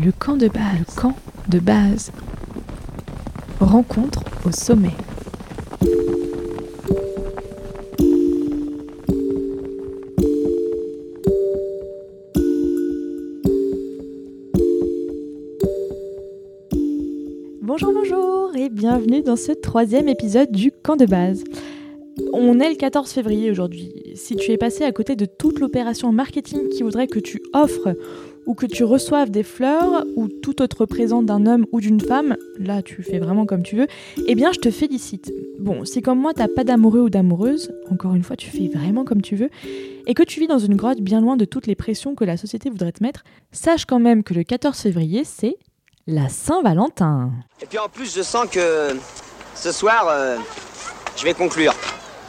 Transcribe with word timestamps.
Le 0.00 0.12
camp 0.12 0.36
de 0.36 0.46
base. 0.46 0.78
Le 0.78 1.00
camp 1.00 1.16
de 1.48 1.58
base. 1.58 2.12
Rencontre 3.58 4.22
au 4.46 4.52
sommet. 4.52 4.92
Bonjour, 17.60 17.92
bonjour 17.92 18.54
et 18.54 18.68
bienvenue 18.68 19.22
dans 19.22 19.34
ce 19.34 19.50
troisième 19.50 20.06
épisode 20.06 20.52
du 20.52 20.70
camp 20.70 20.94
de 20.94 21.06
base. 21.06 21.42
On 22.32 22.60
est 22.60 22.70
le 22.70 22.76
14 22.76 23.10
février 23.10 23.50
aujourd'hui. 23.50 23.92
Si 24.14 24.36
tu 24.36 24.52
es 24.52 24.58
passé 24.58 24.84
à 24.84 24.92
côté 24.92 25.16
de 25.16 25.24
toute 25.24 25.58
l'opération 25.58 26.12
marketing 26.12 26.68
qui 26.68 26.84
voudrait 26.84 27.08
que 27.08 27.18
tu 27.18 27.42
offres 27.52 27.96
ou 28.48 28.54
que 28.54 28.66
tu 28.66 28.82
reçoives 28.82 29.30
des 29.30 29.42
fleurs 29.42 30.04
ou 30.16 30.26
tout 30.26 30.62
autre 30.62 30.86
présent 30.86 31.22
d'un 31.22 31.46
homme 31.46 31.66
ou 31.70 31.80
d'une 31.80 32.00
femme, 32.00 32.34
là 32.58 32.82
tu 32.82 33.02
fais 33.02 33.18
vraiment 33.18 33.44
comme 33.44 33.62
tu 33.62 33.76
veux, 33.76 33.86
eh 34.26 34.34
bien 34.34 34.52
je 34.52 34.58
te 34.58 34.70
félicite. 34.70 35.30
Bon, 35.60 35.84
si 35.84 36.00
comme 36.00 36.18
moi 36.18 36.32
t'as 36.34 36.48
pas 36.48 36.64
d'amoureux 36.64 37.02
ou 37.02 37.10
d'amoureuse, 37.10 37.70
encore 37.90 38.14
une 38.14 38.24
fois 38.24 38.36
tu 38.36 38.48
fais 38.50 38.68
vraiment 38.68 39.04
comme 39.04 39.20
tu 39.20 39.36
veux, 39.36 39.50
et 40.06 40.14
que 40.14 40.22
tu 40.22 40.40
vis 40.40 40.46
dans 40.46 40.58
une 40.58 40.76
grotte 40.76 41.00
bien 41.00 41.20
loin 41.20 41.36
de 41.36 41.44
toutes 41.44 41.66
les 41.66 41.74
pressions 41.74 42.14
que 42.14 42.24
la 42.24 42.38
société 42.38 42.70
voudrait 42.70 42.92
te 42.92 43.02
mettre, 43.02 43.22
sache 43.52 43.84
quand 43.84 44.00
même 44.00 44.24
que 44.24 44.32
le 44.32 44.44
14 44.44 44.76
février 44.78 45.24
c'est 45.24 45.56
la 46.06 46.30
Saint-Valentin. 46.30 47.30
Et 47.62 47.66
puis 47.66 47.78
en 47.78 47.90
plus 47.90 48.16
je 48.16 48.22
sens 48.22 48.48
que 48.48 48.96
ce 49.54 49.72
soir 49.72 50.06
euh, 50.08 50.38
je 51.18 51.24
vais 51.24 51.34
conclure. 51.34 51.74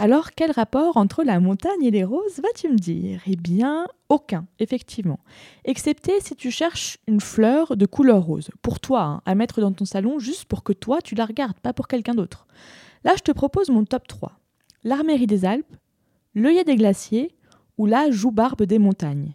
Alors, 0.01 0.31
quel 0.33 0.51
rapport 0.51 0.95
entre 0.95 1.25
la 1.25 1.41
montagne 1.41 1.83
et 1.83 1.91
les 1.91 2.05
roses 2.05 2.39
vas-tu 2.41 2.69
me 2.69 2.77
dire? 2.77 3.19
Eh 3.27 3.35
bien, 3.35 3.85
aucun, 4.07 4.47
effectivement. 4.57 5.19
Excepté 5.65 6.21
si 6.21 6.37
tu 6.37 6.51
cherches 6.51 6.99
une 7.05 7.19
fleur 7.19 7.75
de 7.75 7.85
couleur 7.85 8.23
rose, 8.23 8.49
pour 8.61 8.79
toi, 8.79 9.01
hein, 9.01 9.21
à 9.25 9.35
mettre 9.35 9.59
dans 9.59 9.73
ton 9.73 9.83
salon 9.83 10.17
juste 10.17 10.45
pour 10.45 10.63
que 10.63 10.71
toi 10.71 11.01
tu 11.01 11.15
la 11.15 11.25
regardes, 11.25 11.59
pas 11.59 11.73
pour 11.73 11.89
quelqu'un 11.89 12.13
d'autre. 12.13 12.47
Là, 13.03 13.15
je 13.17 13.23
te 13.23 13.33
propose 13.33 13.69
mon 13.69 13.83
top 13.83 14.07
3. 14.07 14.39
L'armérie 14.85 15.27
des 15.27 15.43
Alpes, 15.43 15.75
l'œillet 16.33 16.63
des 16.63 16.77
glaciers 16.77 17.35
ou 17.77 17.85
la 17.85 18.09
joue-barbe 18.09 18.63
des 18.63 18.79
montagnes. 18.79 19.33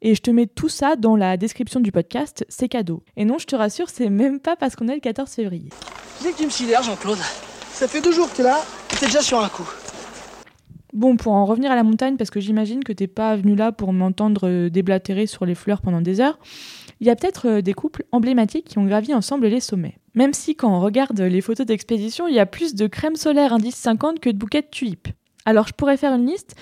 Et 0.00 0.14
je 0.14 0.22
te 0.22 0.30
mets 0.30 0.46
tout 0.46 0.70
ça 0.70 0.96
dans 0.96 1.16
la 1.16 1.36
description 1.36 1.80
du 1.80 1.92
podcast, 1.92 2.46
c'est 2.48 2.70
cadeau. 2.70 3.02
Et 3.18 3.26
non, 3.26 3.36
je 3.36 3.46
te 3.46 3.54
rassure, 3.54 3.90
c'est 3.90 4.08
même 4.08 4.40
pas 4.40 4.56
parce 4.56 4.76
qu'on 4.76 4.88
est 4.88 4.94
le 4.94 5.00
14 5.00 5.30
février. 5.30 5.68
Tu 6.22 6.32
que 6.32 6.38
tu 6.38 6.44
me 6.46 6.50
sidères, 6.50 6.82
Jean-Claude 6.82 7.18
Ça 7.70 7.86
fait 7.86 8.00
deux 8.00 8.12
jours 8.12 8.30
que 8.30 8.36
t'es 8.38 8.44
là, 8.44 8.64
t'es 8.88 9.04
déjà 9.04 9.20
sur 9.20 9.42
un 9.42 9.50
coup. 9.50 9.68
Bon, 10.96 11.18
pour 11.18 11.34
en 11.34 11.44
revenir 11.44 11.70
à 11.70 11.74
la 11.74 11.82
montagne, 11.82 12.16
parce 12.16 12.30
que 12.30 12.40
j'imagine 12.40 12.82
que 12.82 12.90
t'es 12.90 13.06
pas 13.06 13.36
venu 13.36 13.54
là 13.54 13.70
pour 13.70 13.92
m'entendre 13.92 14.48
euh, 14.48 14.70
déblatérer 14.70 15.26
sur 15.26 15.44
les 15.44 15.54
fleurs 15.54 15.82
pendant 15.82 16.00
des 16.00 16.22
heures, 16.22 16.38
il 17.00 17.06
y 17.06 17.10
a 17.10 17.16
peut-être 17.16 17.48
euh, 17.48 17.60
des 17.60 17.74
couples 17.74 18.06
emblématiques 18.12 18.64
qui 18.64 18.78
ont 18.78 18.86
gravi 18.86 19.12
ensemble 19.12 19.46
les 19.48 19.60
sommets. 19.60 19.98
Même 20.14 20.32
si 20.32 20.56
quand 20.56 20.74
on 20.74 20.80
regarde 20.80 21.20
les 21.20 21.42
photos 21.42 21.66
d'expédition, 21.66 22.28
il 22.28 22.34
y 22.34 22.38
a 22.38 22.46
plus 22.46 22.74
de 22.74 22.86
crème 22.86 23.16
solaire 23.16 23.52
indice 23.52 23.74
50 23.74 24.20
que 24.20 24.30
de 24.30 24.38
bouquets 24.38 24.62
de 24.62 24.68
tulipes. 24.68 25.08
Alors 25.44 25.68
je 25.68 25.74
pourrais 25.74 25.98
faire 25.98 26.14
une 26.14 26.26
liste, 26.26 26.56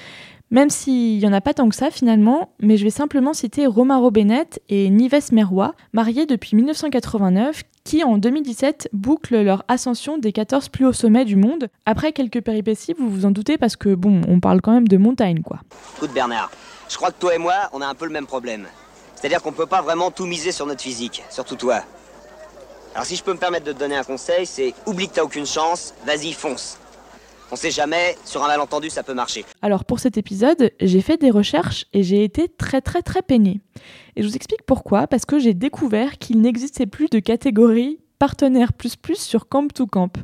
même 0.55 0.71
s'il 0.71 1.19
n'y 1.19 1.27
en 1.27 1.33
a 1.33 1.41
pas 1.41 1.53
tant 1.53 1.69
que 1.69 1.75
ça 1.75 1.91
finalement, 1.91 2.55
mais 2.61 2.77
je 2.77 2.85
vais 2.85 2.91
simplement 2.91 3.35
citer 3.35 3.67
Romaro 3.67 4.13
Bennett 4.13 4.63
et 4.69 4.89
Nives 4.89 5.33
Merroy, 5.33 5.75
mariés 5.93 6.27
depuis 6.27 6.55
1989, 6.55 7.65
qui 7.83 8.05
en 8.05 8.19
2017 8.19 8.89
bouclent 8.93 9.43
leur 9.43 9.65
ascension 9.67 10.17
des 10.17 10.31
14 10.31 10.69
plus 10.69 10.87
hauts 10.87 10.93
sommets 10.93 11.25
du 11.25 11.35
monde. 11.35 11.69
Après 11.87 12.13
quelques 12.13 12.41
péripéties, 12.41 12.95
vous 12.97 13.11
vous 13.11 13.27
en 13.27 13.33
doutez 13.33 13.59
parce 13.59 13.75
que 13.75 13.97
bon, 13.97 14.21
on 14.29 14.39
parle 14.39 14.61
quand 14.61 14.71
même 14.71 14.87
de 14.87 14.97
montagne 14.97 15.43
quoi. 15.43 15.59
Écoute 15.97 16.13
Bernard, 16.15 16.53
je 16.89 16.97
crois 16.97 17.11
que 17.11 17.19
toi 17.19 17.35
et 17.35 17.39
moi, 17.39 17.55
on 17.73 17.81
a 17.81 17.87
un 17.89 17.95
peu 17.97 18.05
le 18.05 18.13
même 18.13 18.27
problème. 18.27 18.69
C'est-à-dire 19.17 19.43
qu'on 19.43 19.53
peut 19.53 19.67
pas 19.67 19.83
vraiment 19.83 20.13
tout 20.13 20.25
miser 20.25 20.53
sur 20.53 20.67
notre 20.67 20.83
physique, 20.83 21.25
surtout 21.31 21.57
toi. 21.57 21.81
Alors 22.95 23.07
si 23.07 23.17
je 23.17 23.25
peux 23.25 23.33
me 23.33 23.39
permettre 23.39 23.67
de 23.67 23.73
te 23.73 23.79
donner 23.81 23.97
un 23.97 24.05
conseil, 24.05 24.47
c'est 24.47 24.73
oublie 24.87 25.09
que 25.09 25.15
t'as 25.15 25.25
aucune 25.25 25.47
chance, 25.47 25.95
vas-y 26.07 26.33
fonce. 26.33 26.79
On 27.53 27.57
sait 27.57 27.71
jamais, 27.71 28.17
sur 28.25 28.43
un 28.43 28.49
malentendu 28.49 28.91
ça 28.91 29.03
peut 29.03 29.15
marcher. 29.15 29.45
Alors 29.63 29.85
pour 29.85 30.01
cet 30.01 30.17
épisode, 30.17 30.71
j'ai 30.81 31.01
fait 31.01 31.17
des 31.17 31.31
recherches 31.31 31.87
et 31.93 32.03
j'ai 32.03 32.25
été 32.25 32.49
très 32.49 32.81
très 32.81 33.03
très 33.03 33.23
peinée. 33.23 33.61
Et 34.17 34.23
je 34.23 34.29
vous 34.29 34.37
explique 34.37 34.63
pourquoi, 34.67 35.07
parce 35.07 35.25
que 35.25 35.39
j'ai 35.39 35.55
découvert 35.55 36.19
qu'il 36.19 36.41
n'existait 36.41 36.87
plus 36.87 37.09
de 37.09 37.19
catégorie 37.19 38.01
partenaire 38.19 38.73
plus 38.73 38.97
plus 38.97 39.19
sur 39.19 39.49
Camp 39.49 39.73
to 39.73 39.87
Camp. 39.87 40.17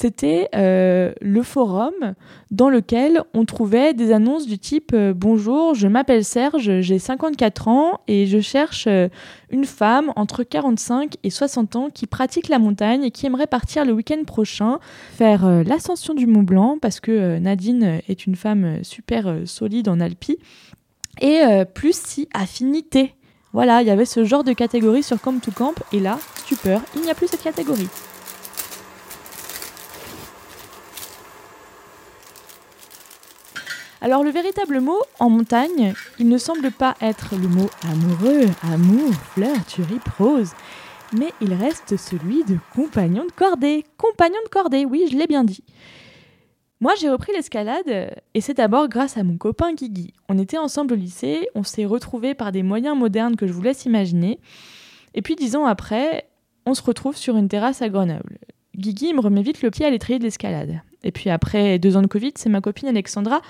C'était 0.00 0.48
euh, 0.54 1.12
le 1.20 1.42
forum 1.42 2.14
dans 2.50 2.70
lequel 2.70 3.22
on 3.34 3.44
trouvait 3.44 3.92
des 3.92 4.12
annonces 4.12 4.46
du 4.46 4.58
type 4.58 4.92
euh, 4.94 5.12
Bonjour, 5.14 5.74
je 5.74 5.88
m'appelle 5.88 6.24
Serge, 6.24 6.80
j'ai 6.80 6.98
54 6.98 7.68
ans 7.68 8.00
et 8.08 8.24
je 8.24 8.40
cherche 8.40 8.86
euh, 8.86 9.10
une 9.50 9.66
femme 9.66 10.10
entre 10.16 10.42
45 10.42 11.16
et 11.22 11.28
60 11.28 11.76
ans 11.76 11.90
qui 11.92 12.06
pratique 12.06 12.48
la 12.48 12.58
montagne 12.58 13.04
et 13.04 13.10
qui 13.10 13.26
aimerait 13.26 13.46
partir 13.46 13.84
le 13.84 13.92
week-end 13.92 14.24
prochain 14.26 14.78
faire 15.18 15.46
l'ascension 15.66 16.14
du 16.14 16.26
Mont 16.26 16.44
Blanc 16.44 16.78
parce 16.80 16.98
que 16.98 17.38
Nadine 17.38 18.00
est 18.08 18.24
une 18.24 18.36
femme 18.36 18.82
super 18.82 19.40
solide 19.44 19.90
en 19.90 20.00
alpi 20.00 20.38
et 21.20 21.42
plus 21.74 21.94
si 21.94 22.26
affinité. 22.32 23.16
Voilà, 23.52 23.82
il 23.82 23.88
y 23.88 23.90
avait 23.90 24.06
ce 24.06 24.24
genre 24.24 24.44
de 24.44 24.54
catégorie 24.54 25.02
sur 25.02 25.20
Camp 25.20 25.38
to 25.42 25.50
Camp 25.50 25.74
et 25.92 26.00
là, 26.00 26.18
stupeur, 26.36 26.80
il 26.96 27.02
n'y 27.02 27.10
a 27.10 27.14
plus 27.14 27.28
cette 27.28 27.42
catégorie. 27.42 27.88
Alors 34.02 34.24
le 34.24 34.30
véritable 34.30 34.80
mot 34.80 34.98
en 35.18 35.28
montagne, 35.28 35.92
il 36.18 36.28
ne 36.28 36.38
semble 36.38 36.70
pas 36.70 36.94
être 37.02 37.34
le 37.36 37.48
mot 37.48 37.68
amoureux, 37.82 38.46
amour, 38.62 39.12
fleur, 39.34 39.64
tulipe, 39.66 40.08
rose, 40.18 40.52
mais 41.12 41.32
il 41.42 41.52
reste 41.52 41.98
celui 41.98 42.42
de 42.44 42.56
compagnon 42.74 43.24
de 43.26 43.32
cordée. 43.32 43.84
Compagnon 43.98 44.38
de 44.44 44.48
cordée, 44.48 44.86
oui, 44.86 45.06
je 45.10 45.18
l'ai 45.18 45.26
bien 45.26 45.44
dit. 45.44 45.62
Moi, 46.80 46.94
j'ai 46.98 47.10
repris 47.10 47.32
l'escalade 47.32 47.88
euh, 47.88 48.08
et 48.32 48.40
c'est 48.40 48.54
d'abord 48.54 48.88
grâce 48.88 49.18
à 49.18 49.22
mon 49.22 49.36
copain 49.36 49.74
Guigui. 49.74 50.14
On 50.30 50.38
était 50.38 50.56
ensemble 50.56 50.94
au 50.94 50.96
lycée, 50.96 51.46
on 51.54 51.62
s'est 51.62 51.84
retrouvés 51.84 52.34
par 52.34 52.52
des 52.52 52.62
moyens 52.62 52.96
modernes 52.96 53.36
que 53.36 53.46
je 53.46 53.52
vous 53.52 53.60
laisse 53.60 53.84
imaginer. 53.84 54.40
Et 55.12 55.20
puis 55.20 55.36
dix 55.36 55.56
ans 55.56 55.66
après, 55.66 56.26
on 56.64 56.72
se 56.72 56.82
retrouve 56.82 57.18
sur 57.18 57.36
une 57.36 57.48
terrasse 57.48 57.82
à 57.82 57.90
Grenoble. 57.90 58.38
Guigui 58.76 59.12
me 59.12 59.20
remet 59.20 59.42
vite 59.42 59.60
le 59.60 59.70
pied 59.70 59.84
à 59.84 59.90
l'étrier 59.90 60.18
de 60.18 60.24
l'escalade. 60.24 60.80
Et 61.04 61.12
puis 61.12 61.30
après 61.30 61.78
deux 61.78 61.96
ans 61.96 62.02
de 62.02 62.06
Covid, 62.06 62.32
c'est 62.36 62.48
ma 62.48 62.60
copine 62.60 62.88
Alexandra 62.88 63.40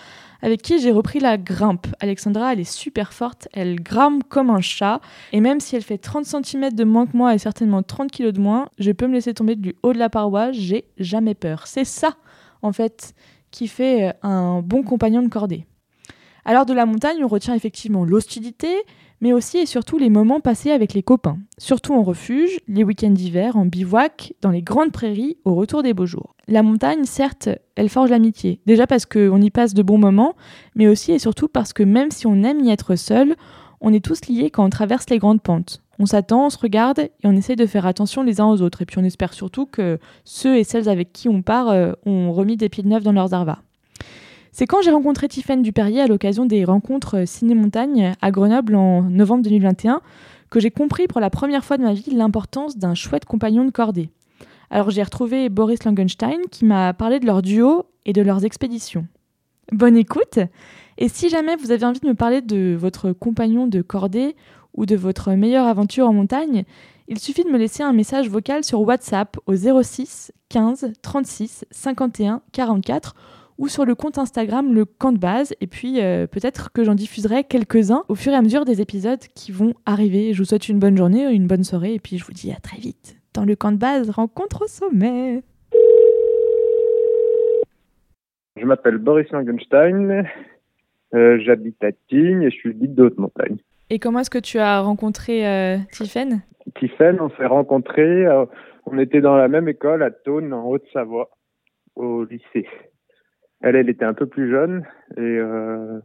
avec 0.42 0.62
qui 0.62 0.80
j'ai 0.80 0.90
repris 0.90 1.20
la 1.20 1.36
grimpe. 1.36 1.86
Alexandra, 2.00 2.52
elle 2.52 2.60
est 2.60 2.70
super 2.70 3.12
forte, 3.12 3.48
elle 3.52 3.82
grimpe 3.82 4.24
comme 4.28 4.50
un 4.50 4.60
chat. 4.60 5.00
Et 5.32 5.40
même 5.40 5.60
si 5.60 5.76
elle 5.76 5.82
fait 5.82 5.98
30 5.98 6.24
cm 6.24 6.72
de 6.72 6.84
moins 6.84 7.06
que 7.06 7.16
moi 7.16 7.34
et 7.34 7.38
certainement 7.38 7.82
30 7.82 8.10
kg 8.10 8.30
de 8.30 8.40
moins, 8.40 8.68
je 8.78 8.92
peux 8.92 9.06
me 9.06 9.14
laisser 9.14 9.34
tomber 9.34 9.56
du 9.56 9.74
haut 9.82 9.92
de 9.92 9.98
la 9.98 10.08
paroi, 10.08 10.52
j'ai 10.52 10.84
jamais 10.98 11.34
peur. 11.34 11.66
C'est 11.66 11.84
ça, 11.84 12.14
en 12.62 12.72
fait, 12.72 13.14
qui 13.50 13.68
fait 13.68 14.08
euh, 14.08 14.12
un 14.22 14.62
bon 14.62 14.82
compagnon 14.82 15.22
de 15.22 15.28
cordée. 15.28 15.66
Alors 16.50 16.66
de 16.66 16.72
la 16.72 16.84
montagne, 16.84 17.22
on 17.22 17.28
retient 17.28 17.54
effectivement 17.54 18.04
l'hostilité, 18.04 18.66
mais 19.20 19.32
aussi 19.32 19.58
et 19.58 19.66
surtout 19.66 19.98
les 19.98 20.10
moments 20.10 20.40
passés 20.40 20.72
avec 20.72 20.94
les 20.94 21.02
copains, 21.04 21.38
surtout 21.58 21.94
en 21.94 22.02
refuge, 22.02 22.58
les 22.66 22.82
week-ends 22.82 23.12
d'hiver, 23.12 23.56
en 23.56 23.66
bivouac, 23.66 24.34
dans 24.42 24.50
les 24.50 24.60
grandes 24.60 24.90
prairies, 24.90 25.36
au 25.44 25.54
retour 25.54 25.84
des 25.84 25.94
beaux 25.94 26.06
jours. 26.06 26.34
La 26.48 26.64
montagne, 26.64 27.04
certes, 27.04 27.48
elle 27.76 27.88
forge 27.88 28.10
l'amitié, 28.10 28.58
déjà 28.66 28.88
parce 28.88 29.06
qu'on 29.06 29.40
y 29.40 29.50
passe 29.50 29.74
de 29.74 29.82
bons 29.84 29.96
moments, 29.96 30.34
mais 30.74 30.88
aussi 30.88 31.12
et 31.12 31.20
surtout 31.20 31.46
parce 31.46 31.72
que 31.72 31.84
même 31.84 32.10
si 32.10 32.26
on 32.26 32.42
aime 32.42 32.58
y 32.64 32.72
être 32.72 32.96
seul, 32.96 33.36
on 33.80 33.92
est 33.92 34.04
tous 34.04 34.26
liés 34.26 34.50
quand 34.50 34.64
on 34.64 34.70
traverse 34.70 35.08
les 35.08 35.18
grandes 35.18 35.42
pentes. 35.42 35.84
On 36.00 36.06
s'attend, 36.06 36.46
on 36.46 36.50
se 36.50 36.58
regarde 36.58 36.98
et 36.98 37.10
on 37.26 37.36
essaye 37.36 37.54
de 37.54 37.66
faire 37.66 37.86
attention 37.86 38.24
les 38.24 38.40
uns 38.40 38.48
aux 38.48 38.60
autres. 38.60 38.82
Et 38.82 38.86
puis 38.86 38.98
on 38.98 39.04
espère 39.04 39.34
surtout 39.34 39.66
que 39.66 40.00
ceux 40.24 40.56
et 40.56 40.64
celles 40.64 40.88
avec 40.88 41.12
qui 41.12 41.28
on 41.28 41.42
part 41.42 41.68
euh, 41.68 41.92
ont 42.06 42.32
remis 42.32 42.56
des 42.56 42.68
pieds 42.68 42.82
neufs 42.82 43.04
dans 43.04 43.12
leurs 43.12 43.34
arvas. 43.34 43.60
C'est 44.52 44.66
quand 44.66 44.82
j'ai 44.82 44.90
rencontré 44.90 45.28
Tiffaine 45.28 45.62
Duperrier 45.62 46.00
à 46.00 46.06
l'occasion 46.08 46.44
des 46.44 46.64
rencontres 46.64 47.24
Ciné-Montagne 47.24 48.14
à 48.20 48.30
Grenoble 48.32 48.74
en 48.74 49.02
novembre 49.02 49.44
2021 49.44 50.00
que 50.50 50.58
j'ai 50.58 50.72
compris 50.72 51.06
pour 51.06 51.20
la 51.20 51.30
première 51.30 51.64
fois 51.64 51.78
de 51.78 51.84
ma 51.84 51.94
vie 51.94 52.10
l'importance 52.10 52.76
d'un 52.76 52.94
chouette 52.94 53.24
compagnon 53.24 53.64
de 53.64 53.70
cordée. 53.70 54.10
Alors 54.68 54.90
j'ai 54.90 55.04
retrouvé 55.04 55.48
Boris 55.48 55.84
Langenstein 55.84 56.40
qui 56.50 56.64
m'a 56.64 56.92
parlé 56.94 57.20
de 57.20 57.26
leur 57.26 57.42
duo 57.42 57.86
et 58.06 58.12
de 58.12 58.22
leurs 58.22 58.44
expéditions. 58.44 59.06
Bonne 59.70 59.96
écoute 59.96 60.40
Et 60.98 61.08
si 61.08 61.28
jamais 61.28 61.54
vous 61.54 61.70
avez 61.70 61.86
envie 61.86 62.00
de 62.00 62.08
me 62.08 62.14
parler 62.14 62.42
de 62.42 62.76
votre 62.78 63.12
compagnon 63.12 63.68
de 63.68 63.82
cordée 63.82 64.34
ou 64.74 64.84
de 64.84 64.96
votre 64.96 65.30
meilleure 65.32 65.68
aventure 65.68 66.08
en 66.08 66.12
montagne, 66.12 66.64
il 67.06 67.20
suffit 67.20 67.44
de 67.44 67.50
me 67.50 67.58
laisser 67.58 67.84
un 67.84 67.92
message 67.92 68.28
vocal 68.28 68.64
sur 68.64 68.80
WhatsApp 68.80 69.36
au 69.46 69.54
06 69.54 70.32
15 70.48 70.92
36 71.02 71.64
51 71.70 72.42
44 72.50 73.14
ou 73.60 73.68
sur 73.68 73.84
le 73.84 73.94
compte 73.94 74.18
Instagram 74.18 74.74
le 74.74 74.84
camp 74.84 75.12
de 75.12 75.18
base 75.18 75.54
et 75.60 75.66
puis 75.66 76.02
euh, 76.02 76.26
peut-être 76.26 76.72
que 76.72 76.82
j'en 76.82 76.94
diffuserai 76.94 77.44
quelques-uns 77.44 78.04
au 78.08 78.14
fur 78.16 78.32
et 78.32 78.36
à 78.36 78.42
mesure 78.42 78.64
des 78.64 78.80
épisodes 78.80 79.20
qui 79.34 79.52
vont 79.52 79.74
arriver. 79.84 80.32
Je 80.32 80.38
vous 80.38 80.46
souhaite 80.46 80.68
une 80.68 80.78
bonne 80.78 80.96
journée, 80.96 81.30
une 81.30 81.46
bonne 81.46 81.62
soirée 81.62 81.94
et 81.94 82.00
puis 82.00 82.18
je 82.18 82.24
vous 82.24 82.32
dis 82.32 82.50
à 82.50 82.56
très 82.56 82.78
vite 82.78 83.20
dans 83.34 83.44
le 83.44 83.54
camp 83.54 83.70
de 83.70 83.76
base 83.76 84.10
rencontre 84.10 84.62
au 84.62 84.66
sommet. 84.66 85.42
Je 88.56 88.64
m'appelle 88.64 88.98
Boris 88.98 89.30
Langenstein, 89.30 90.26
euh, 91.14 91.38
j'habite 91.44 91.82
à 91.84 91.92
Tignes 92.08 92.42
et 92.42 92.50
je 92.50 92.56
suis 92.56 92.74
guide 92.74 92.94
de 92.94 93.04
haute 93.04 93.18
montagne. 93.18 93.58
Et 93.90 93.98
comment 93.98 94.20
est-ce 94.20 94.30
que 94.30 94.38
tu 94.38 94.58
as 94.58 94.80
rencontré 94.80 95.46
euh, 95.46 95.76
Tiffaine 95.92 96.42
Tiphaine, 96.78 97.20
on 97.20 97.30
s'est 97.30 97.46
rencontrés, 97.46 98.26
euh, 98.26 98.44
on 98.86 98.98
était 98.98 99.20
dans 99.20 99.36
la 99.36 99.48
même 99.48 99.68
école 99.68 100.02
à 100.02 100.10
Thônes, 100.10 100.52
en 100.52 100.66
Haute-Savoie, 100.66 101.30
au 101.96 102.24
lycée. 102.24 102.66
Elle, 103.60 103.76
elle 103.76 103.88
était 103.88 104.04
un 104.04 104.14
peu 104.14 104.26
plus 104.26 104.50
jeune 104.50 104.86
et 105.16 105.20
euh, 105.20 106.00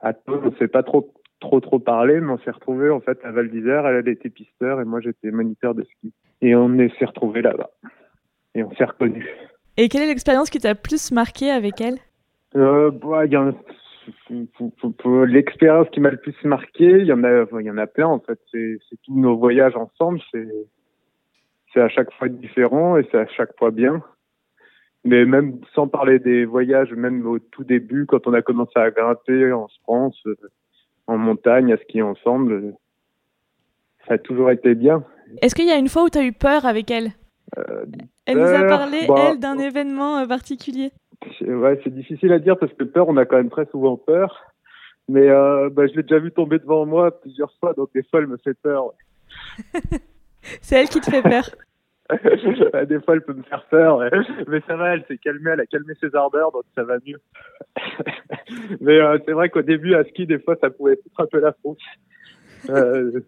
à 0.00 0.12
Thônes, 0.12 0.42
on 0.44 0.56
s'est 0.56 0.68
pas 0.68 0.82
trop 0.82 1.12
trop 1.40 1.60
trop 1.60 1.78
parlé, 1.78 2.20
mais 2.20 2.32
on 2.32 2.38
s'est 2.38 2.50
retrouvés 2.50 2.90
en 2.90 3.00
fait 3.00 3.18
à 3.24 3.30
Val 3.30 3.50
d'Isère. 3.50 3.86
Elle, 3.86 3.96
elle 3.96 4.08
était 4.08 4.30
pisteur 4.30 4.80
et 4.80 4.84
moi 4.84 5.00
j'étais 5.00 5.30
moniteur 5.30 5.74
de 5.74 5.82
ski. 5.84 6.12
Et 6.42 6.54
on 6.54 6.76
s'est 6.76 7.04
retrouvés 7.04 7.42
là-bas 7.42 7.70
et 8.54 8.62
on 8.62 8.70
s'est 8.74 8.84
reconnus. 8.84 9.26
Et 9.76 9.88
quelle 9.88 10.02
est 10.02 10.06
l'expérience 10.06 10.50
qui 10.50 10.58
t'a 10.58 10.74
plus 10.74 11.12
marqué 11.12 11.50
avec 11.50 11.80
elle? 11.80 11.98
Euh, 12.54 12.90
bah, 12.90 13.26
il 13.26 13.32
y 13.32 13.36
en 13.36 13.52
l'expérience 15.26 15.88
qui 15.90 16.00
m'a 16.00 16.10
le 16.10 16.16
plus 16.16 16.36
marqué, 16.44 16.84
il 16.84 17.06
y 17.06 17.12
en 17.12 17.24
a, 17.24 17.44
il 17.60 17.66
y 17.66 17.70
en 17.70 17.78
a 17.78 17.86
plein 17.86 18.06
en 18.06 18.20
fait. 18.20 18.38
C'est 18.52 18.78
tous 19.02 19.18
nos 19.18 19.36
voyages 19.36 19.76
ensemble, 19.76 20.20
c'est 20.30 20.48
c'est 21.72 21.80
à 21.80 21.88
chaque 21.88 22.12
fois 22.12 22.28
différent 22.28 22.96
et 22.96 23.06
c'est 23.10 23.18
à 23.18 23.26
chaque 23.26 23.56
fois 23.58 23.70
bien. 23.70 24.02
Mais 25.06 25.24
même 25.24 25.60
sans 25.74 25.86
parler 25.86 26.18
des 26.18 26.44
voyages, 26.44 26.92
même 26.92 27.26
au 27.26 27.38
tout 27.38 27.64
début, 27.64 28.06
quand 28.06 28.26
on 28.26 28.34
a 28.34 28.42
commencé 28.42 28.72
à 28.74 28.90
grimper 28.90 29.52
en 29.52 29.68
France, 29.82 30.20
euh, 30.26 30.34
en 31.06 31.16
montagne, 31.16 31.72
à 31.72 31.76
skier 31.78 32.02
ensemble, 32.02 32.74
ça 34.06 34.14
a 34.14 34.18
toujours 34.18 34.50
été 34.50 34.74
bien. 34.74 35.04
Est-ce 35.42 35.54
qu'il 35.54 35.66
y 35.66 35.70
a 35.70 35.76
une 35.76 35.88
fois 35.88 36.04
où 36.04 36.10
tu 36.10 36.18
as 36.18 36.24
eu 36.24 36.32
peur 36.32 36.66
avec 36.66 36.90
elle? 36.90 37.12
Euh, 37.56 37.84
Elle 38.26 38.38
nous 38.38 38.44
a 38.44 38.64
parlé, 38.64 39.06
bah, 39.06 39.14
elle, 39.30 39.38
d'un 39.38 39.58
événement 39.58 40.18
euh, 40.18 40.26
particulier. 40.26 40.90
Ouais, 41.40 41.80
c'est 41.84 41.94
difficile 41.94 42.32
à 42.32 42.38
dire 42.38 42.58
parce 42.58 42.72
que 42.72 42.84
peur, 42.84 43.08
on 43.08 43.16
a 43.16 43.24
quand 43.24 43.36
même 43.36 43.50
très 43.50 43.66
souvent 43.66 43.96
peur. 43.96 44.42
Mais 45.08 45.28
euh, 45.28 45.70
bah, 45.70 45.86
je 45.86 45.94
l'ai 45.94 46.02
déjà 46.02 46.18
vu 46.18 46.32
tomber 46.32 46.58
devant 46.58 46.84
moi 46.84 47.20
plusieurs 47.20 47.52
fois, 47.60 47.74
donc 47.74 47.90
des 47.94 48.02
fois, 48.02 48.20
elle 48.20 48.26
me 48.26 48.38
fait 48.38 48.54
peur. 48.54 48.92
c'est 50.60 50.80
elle 50.80 50.88
qui 50.88 51.00
te 51.00 51.10
fait 51.10 51.22
peur. 51.22 51.48
des 52.86 53.00
fois, 53.00 53.14
elle 53.14 53.22
peut 53.22 53.34
me 53.34 53.42
faire 53.42 53.64
peur, 53.70 54.00
mais 54.46 54.60
ça 54.66 54.76
va, 54.76 54.94
elle 54.94 55.04
s'est 55.06 55.18
calmée, 55.18 55.50
elle 55.52 55.60
a 55.60 55.66
calmé 55.66 55.94
ses 56.00 56.14
ardeurs, 56.14 56.52
donc 56.52 56.62
ça 56.74 56.84
va 56.84 56.96
mieux. 57.06 57.20
mais 58.80 58.98
euh, 58.98 59.18
c'est 59.24 59.32
vrai 59.32 59.48
qu'au 59.48 59.62
début, 59.62 59.94
à 59.94 60.04
ski, 60.04 60.26
des 60.26 60.38
fois, 60.38 60.56
ça 60.60 60.70
pouvait 60.70 60.92
être 60.92 61.02
un 61.18 61.26
peu 61.26 61.40
la 61.40 61.52
fausse. 61.62 61.78
Euh, 62.70 63.20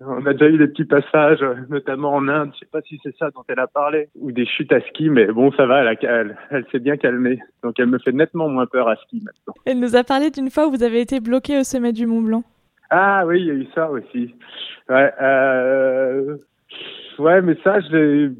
on 0.00 0.24
a 0.26 0.32
déjà 0.32 0.48
eu 0.48 0.58
des 0.58 0.68
petits 0.68 0.84
passages, 0.84 1.44
notamment 1.68 2.14
en 2.14 2.28
Inde, 2.28 2.50
je 2.54 2.60
sais 2.60 2.70
pas 2.70 2.82
si 2.82 3.00
c'est 3.02 3.16
ça 3.16 3.30
dont 3.30 3.42
elle 3.48 3.58
a 3.58 3.66
parlé, 3.66 4.08
ou 4.14 4.30
des 4.32 4.46
chutes 4.46 4.72
à 4.72 4.80
ski, 4.80 5.08
mais 5.08 5.26
bon, 5.26 5.50
ça 5.52 5.66
va, 5.66 5.82
elle, 5.82 5.98
elle, 6.02 6.36
elle 6.50 6.66
s'est 6.70 6.78
bien 6.78 6.96
calmée. 6.96 7.40
Donc 7.62 7.78
elle 7.78 7.86
me 7.86 7.98
fait 7.98 8.12
nettement 8.12 8.48
moins 8.48 8.66
peur 8.66 8.88
à 8.88 8.96
ski 8.96 9.22
maintenant. 9.24 9.54
Elle 9.64 9.80
nous 9.80 9.96
a 9.96 10.04
parlé 10.04 10.30
d'une 10.30 10.50
fois 10.50 10.68
où 10.68 10.70
vous 10.70 10.84
avez 10.84 11.00
été 11.00 11.20
bloqué 11.20 11.58
au 11.58 11.64
sommet 11.64 11.92
du 11.92 12.06
Mont 12.06 12.22
Blanc. 12.22 12.44
Ah 12.90 13.24
oui, 13.26 13.40
il 13.40 13.46
y 13.46 13.50
a 13.50 13.54
eu 13.54 13.66
ça 13.74 13.90
aussi. 13.90 14.34
Ouais, 14.88 15.12
euh... 15.20 16.36
ouais 17.18 17.42
mais 17.42 17.56
ça. 17.62 17.78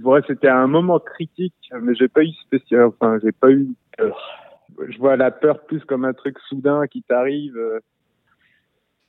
Ouais, 0.05 0.20
c'était 0.26 0.49
un 0.49 0.67
moment 0.67 0.99
critique, 0.99 1.55
mais 1.81 1.94
j'ai 1.94 2.08
pas 2.08 2.23
eu 2.23 2.32
spécial, 2.44 2.84
enfin, 2.84 3.19
j'ai 3.23 3.32
pas 3.32 3.50
eu. 3.50 3.69
Je 3.99 4.99
vois 4.99 5.17
la 5.17 5.31
peur 5.31 5.64
plus 5.67 5.84
comme 5.84 6.05
un 6.05 6.12
truc 6.12 6.38
soudain 6.49 6.87
qui 6.87 7.02
t'arrive. 7.02 7.56
Euh, 7.56 7.81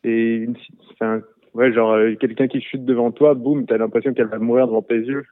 et 0.04 0.36
une, 0.36 0.56
ouais, 1.54 1.74
genre 1.74 1.92
euh, 1.92 2.16
quelqu'un 2.16 2.48
qui 2.48 2.62
chute 2.62 2.86
devant 2.86 3.12
toi, 3.12 3.34
boum, 3.34 3.66
t'as 3.66 3.78
l'impression 3.78 4.14
qu'elle 4.14 4.28
va 4.28 4.40
mourir 4.40 4.68
devant 4.68 4.82
tes 4.82 5.00
yeux. 5.00 5.26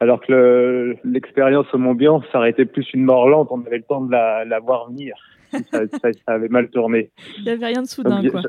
Alors 0.00 0.20
que 0.20 0.96
l'expérience 1.04 1.66
au 1.72 1.78
Mont 1.78 1.94
Blanc, 1.94 2.22
ça 2.32 2.38
aurait 2.38 2.50
été 2.50 2.64
plus 2.64 2.92
une 2.94 3.04
mort 3.04 3.28
lente, 3.28 3.48
on 3.50 3.60
avait 3.64 3.78
le 3.78 3.82
temps 3.82 4.00
de 4.00 4.12
la 4.12 4.58
voir 4.60 4.88
venir. 4.88 5.16
Ça, 5.50 5.86
ça, 5.86 6.12
ça, 6.12 6.32
avait 6.32 6.48
mal 6.48 6.68
tourné. 6.70 7.10
Il 7.38 7.44
n'y 7.44 7.50
avait 7.50 7.66
rien 7.66 7.82
de 7.82 7.86
soudain, 7.86 8.22
donc, 8.22 8.32
quoi. 8.32 8.42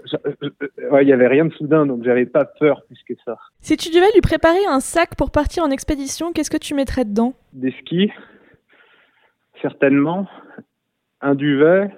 Ouais, 0.91 1.03
il 1.03 1.07
n'y 1.07 1.13
avait 1.13 1.27
rien 1.27 1.45
de 1.45 1.53
soudain, 1.53 1.85
donc 1.85 2.03
j'avais 2.03 2.25
pas 2.25 2.45
peur 2.45 2.83
plus 2.85 3.01
que 3.07 3.13
ça. 3.25 3.37
Si 3.61 3.77
tu 3.77 3.89
devais 3.89 4.11
lui 4.13 4.21
préparer 4.21 4.65
un 4.67 4.79
sac 4.79 5.15
pour 5.15 5.31
partir 5.31 5.63
en 5.63 5.71
expédition, 5.71 6.31
qu'est-ce 6.33 6.51
que 6.51 6.57
tu 6.57 6.73
mettrais 6.73 7.05
dedans? 7.05 7.33
Des 7.53 7.71
skis, 7.79 8.11
certainement, 9.61 10.27
un 11.21 11.35
duvet, 11.35 11.91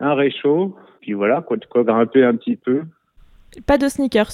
un 0.00 0.14
réchaud, 0.14 0.76
puis 1.00 1.12
voilà, 1.12 1.42
quoi, 1.42 1.56
de 1.56 1.64
quoi 1.66 1.84
grimper 1.84 2.24
un 2.24 2.36
petit 2.36 2.56
peu. 2.56 2.82
Pas 3.66 3.78
de 3.78 3.88
sneakers. 3.88 4.32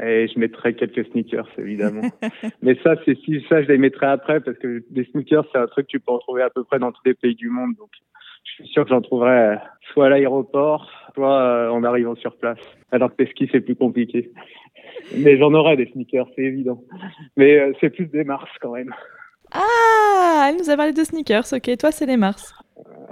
Et 0.00 0.26
je 0.26 0.38
mettrais 0.38 0.74
quelques 0.74 1.06
sneakers, 1.10 1.48
évidemment. 1.58 2.10
Mais 2.62 2.76
ça, 2.82 2.94
c'est 3.04 3.16
si 3.20 3.44
ça, 3.48 3.62
je 3.62 3.68
les 3.68 3.78
mettrais 3.78 4.06
après 4.06 4.40
parce 4.40 4.58
que 4.58 4.82
des 4.90 5.04
sneakers, 5.04 5.46
c'est 5.52 5.58
un 5.58 5.66
truc 5.66 5.86
que 5.86 5.92
tu 5.92 6.00
peux 6.00 6.12
en 6.12 6.18
trouver 6.18 6.42
à 6.42 6.50
peu 6.50 6.64
près 6.64 6.78
dans 6.78 6.90
tous 6.90 7.02
les 7.04 7.14
pays 7.14 7.34
du 7.34 7.50
monde. 7.50 7.74
Donc, 7.78 7.90
je 8.44 8.62
suis 8.62 8.72
sûr 8.72 8.84
que 8.84 8.90
j'en 8.90 9.00
trouverais 9.00 9.58
soit 9.92 10.06
à 10.06 10.08
l'aéroport, 10.10 10.90
soit 11.14 11.40
euh, 11.40 11.70
en 11.70 11.82
arrivant 11.84 12.14
sur 12.14 12.36
place. 12.36 12.58
Alors 12.92 13.14
que 13.14 13.26
skis, 13.26 13.48
c'est 13.50 13.60
plus 13.60 13.76
compliqué. 13.76 14.30
Mais 15.16 15.36
j'en 15.38 15.52
aurais 15.54 15.76
des 15.76 15.86
sneakers, 15.86 16.28
c'est 16.36 16.42
évident. 16.42 16.80
Mais 17.36 17.58
euh, 17.58 17.72
c'est 17.80 17.90
plus 17.90 18.06
des 18.06 18.24
Mars 18.24 18.50
quand 18.60 18.72
même. 18.72 18.94
Ah, 19.52 20.48
elle 20.48 20.56
nous 20.56 20.70
a 20.70 20.76
parlé 20.76 20.92
de 20.92 21.04
sneakers. 21.04 21.52
Ok, 21.52 21.76
toi, 21.78 21.90
c'est 21.90 22.06
les 22.06 22.16
Mars. 22.16 22.54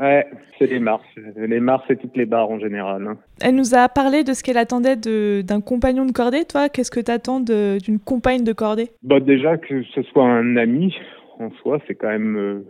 Ouais, 0.01 0.27
c'est 0.59 0.67
les 0.67 0.81
Mars. 0.81 1.05
Les 1.37 1.61
Mars, 1.61 1.85
c'est 1.87 2.01
toutes 2.01 2.17
les 2.17 2.27
barres 2.27 2.51
en 2.51 2.59
général. 2.59 3.07
Hein. 3.07 3.19
Elle 3.43 3.55
nous 3.55 3.75
a 3.75 3.89
parlé 3.89 4.25
de 4.25 4.33
ce 4.33 4.43
qu'elle 4.43 4.57
attendait 4.57 4.97
d'un 4.97 5.61
compagnon 5.61 6.05
de 6.05 6.13
cordée. 6.13 6.45
Toi, 6.45 6.69
qu'est-ce 6.69 6.91
que 6.91 7.01
tu 7.01 7.11
attends 7.11 7.41
d'une 7.41 7.99
compagne 7.99 8.45
de 8.45 8.53
cordée? 8.53 8.91
Bah, 9.03 9.21
Déjà, 9.21 9.57
que 9.59 9.83
ce 9.95 10.03
soit 10.03 10.25
un 10.25 10.57
ami, 10.57 10.97
en 11.39 11.51
soi, 11.63 11.79
c'est 11.87 11.95
quand 11.95 12.09
même 12.09 12.37
euh, 12.37 12.65